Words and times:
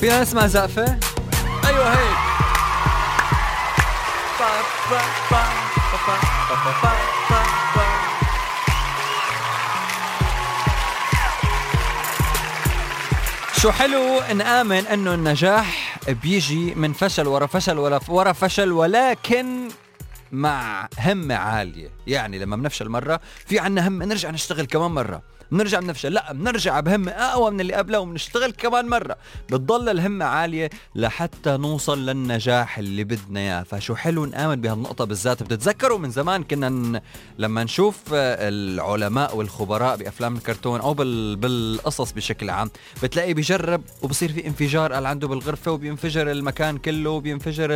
فينا 0.00 0.22
نسمع 0.22 0.46
زقفة؟ 0.46 0.98
أيوة 1.64 1.92
هيك 1.92 2.18
شو 13.62 13.70
حلو 13.70 14.20
نآمن 14.34 14.86
إنه 14.86 15.14
النجاح 15.14 15.98
بيجي 16.08 16.74
من 16.74 16.92
فشل 16.92 17.26
ورا 17.26 17.46
فشل 17.46 17.78
ورا 17.78 18.00
ورا 18.08 18.32
فشل 18.32 18.72
ولكن 18.72 19.68
مع 20.32 20.88
همة 20.98 21.34
عالية 21.34 21.90
يعني 22.06 22.38
لما 22.38 22.56
بنفشل 22.56 22.88
مرة 22.88 23.20
في 23.46 23.58
عنا 23.58 23.88
هم 23.88 24.02
نرجع 24.02 24.30
نشتغل 24.30 24.66
كمان 24.66 24.90
مرة 24.90 25.22
بنرجع 25.50 25.80
بنفشل 25.80 26.12
لا 26.12 26.32
بنرجع 26.32 26.80
بهمة 26.80 27.10
أقوى 27.12 27.50
من 27.50 27.60
اللي 27.60 27.74
قبلها 27.74 28.00
وبنشتغل 28.00 28.50
كمان 28.50 28.88
مرة 28.88 29.16
بتضل 29.50 29.88
الهمة 29.88 30.24
عالية 30.24 30.70
لحتى 30.94 31.56
نوصل 31.56 32.06
للنجاح 32.06 32.78
اللي 32.78 33.04
بدنا 33.04 33.40
إياه 33.40 33.62
فشو 33.62 33.94
حلو 33.94 34.24
نآمن 34.24 34.60
بهالنقطة 34.60 35.04
بالذات 35.04 35.42
بتتذكروا 35.42 35.98
من 35.98 36.10
زمان 36.10 36.44
كنا. 36.44 37.02
لما 37.38 37.64
نشوف 37.64 37.96
العلماء 38.12 39.36
والخبراء 39.36 39.96
بأفلام 39.96 40.36
الكرتون 40.36 40.80
أو 40.80 40.94
بال... 40.94 41.36
بالقصص 41.36 42.12
بشكل 42.12 42.50
عام 42.50 42.70
بتلاقي 43.02 43.34
بيجرب 43.34 43.82
وبصير 44.02 44.32
في 44.32 44.46
انفجار 44.46 44.92
قال 44.92 45.06
عنده 45.06 45.28
بالغرفة 45.28 45.72
وبينفجر 45.72 46.30
المكان 46.30 46.78
كله 46.78 47.10
وبينفجر. 47.10 47.68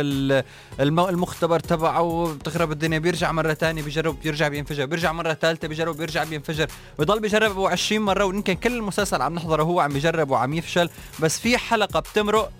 المختبر 0.79 1.59
تبعه 1.59 2.33
وبتخرب 2.43 2.71
الدنيا 2.71 2.99
بيرجع 2.99 3.31
مرة 3.31 3.53
تانية 3.53 3.83
بيجرب 3.83 4.21
بيرجع 4.23 4.47
بينفجر 4.47 4.85
بيرجع 4.85 5.11
مرة 5.11 5.33
ثالثة 5.33 5.67
بيجرب 5.67 5.97
بيرجع 5.97 6.23
بينفجر. 6.23 6.67
بضل 6.99 7.19
بيجرب 7.19 7.59
20 7.59 8.01
مرة 8.01 8.25
ويمكن 8.25 8.53
كل 8.53 8.77
المسلسل 8.77 9.21
عم 9.21 9.35
نحضره 9.35 9.63
هو 9.63 9.79
عم 9.79 9.95
يجرب 9.95 10.29
وعم 10.29 10.53
يفشل 10.53 10.89
بس 11.19 11.39
في 11.39 11.57
حلقة 11.57 11.99
بتمرق 11.99 12.51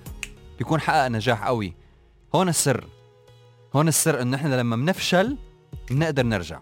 بيكون 0.57 0.81
حقق 0.81 1.07
نجاح 1.07 1.45
قوي. 1.45 1.73
هون 2.35 2.49
السر. 2.49 2.85
هون 3.75 3.87
السر 3.87 4.21
إنه 4.21 4.37
إحنا 4.37 4.55
لما 4.55 4.75
بنفشل 4.75 5.37
بنقدر 5.89 6.23
نرجع. 6.23 6.59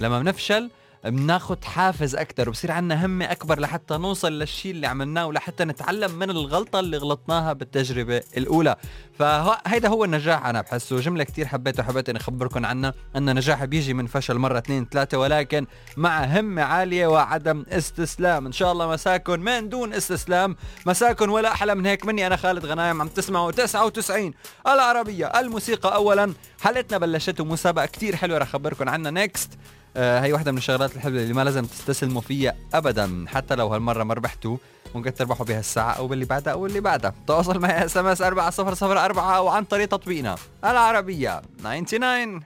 لما 0.00 0.20
بنفشل 0.20 0.70
بناخد 1.04 1.64
حافز 1.64 2.14
أكثر 2.16 2.48
وبصير 2.48 2.72
عندنا 2.72 3.06
همة 3.06 3.32
أكبر 3.32 3.60
لحتى 3.60 3.96
نوصل 3.96 4.32
للشيء 4.32 4.72
اللي 4.72 4.86
عملناه 4.86 5.26
ولحتى 5.26 5.64
نتعلم 5.64 6.14
من 6.14 6.30
الغلطة 6.30 6.80
اللي 6.80 6.96
غلطناها 6.96 7.52
بالتجربة 7.52 8.22
الأولى. 8.36 8.76
فهيدا 9.18 9.88
هو 9.88 10.04
النجاح 10.04 10.46
أنا 10.46 10.60
بحسه. 10.60 11.00
جملة 11.00 11.24
كتير 11.24 11.46
حبيت 11.46 11.80
وحبيت 11.80 12.08
إني 12.08 12.18
اخبركم 12.18 12.66
عنها 12.66 12.94
إن 13.16 13.28
النجاح 13.28 13.64
بيجي 13.64 13.94
من 13.94 14.06
فشل 14.06 14.38
مرة 14.38 14.58
اثنين 14.58 14.86
ثلاثة 14.92 15.18
ولكن 15.18 15.66
مع 15.96 16.24
همة 16.24 16.62
عالية 16.62 17.06
وعدم 17.06 17.64
استسلام. 17.68 18.46
إن 18.46 18.52
شاء 18.52 18.72
الله 18.72 18.86
مساكن 18.90 19.40
من 19.40 19.68
دون 19.68 19.94
استسلام 19.94 20.56
مساكن 20.86 21.28
ولا 21.28 21.52
أحلى 21.52 21.74
من 21.74 21.86
هيك. 21.86 22.06
مني 22.06 22.26
أنا 22.26 22.36
خالد 22.36 22.66
غنايم 22.66 23.00
عم 23.00 23.08
تسمعوا 23.08 23.50
99 23.50 24.34
العربية. 24.66 25.26
الموسيقى 25.26 25.94
اولا 25.94 26.34
حلقتنا 26.60 26.98
بلشت 26.98 27.40
ومسابقه 27.40 27.86
كتير 27.86 28.16
حلوة 28.16 28.38
رح 28.38 28.48
اخبركم 28.48 28.88
عنها. 28.88 29.10
next 29.10 29.58
آه 29.98 30.20
هي 30.20 30.32
واحدة 30.32 30.52
من 30.52 30.58
الشغلات 30.58 30.96
الحلوة 30.96 31.22
اللي 31.22 31.34
ما 31.34 31.44
لازم 31.44 31.64
تستسلموا 31.64 32.20
فيها 32.20 32.54
أبدا 32.74 33.24
حتى 33.28 33.54
لو 33.54 33.66
هالمرة 33.68 34.04
ما 34.04 34.14
ربحتوا 34.14 34.56
ممكن 34.94 35.14
تربحوا 35.14 35.46
بها 35.46 35.58
الساعة 35.60 35.92
أو 35.92 36.06
باللي 36.06 36.24
بعدها 36.24 36.52
أو 36.52 36.66
اللي 36.66 36.80
بعدها. 36.80 37.14
تواصل 37.26 37.58
معي 37.58 37.84
SMS 37.84 38.22
4004 38.22 39.36
أو 39.36 39.48
عن 39.48 39.64
طريق 39.64 39.88
تطبيقنا 39.88 40.36
العربية. 40.64 41.42
99 41.58 42.40